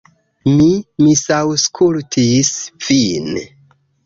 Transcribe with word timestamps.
Mi 0.53 0.69
misaŭskultis 1.07 2.51
vin. 2.89 3.31